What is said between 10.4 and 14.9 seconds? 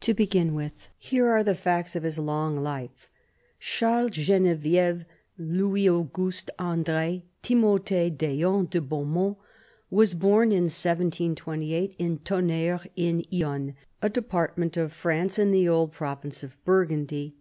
in 1728 in Tonnerre in Yonne, a department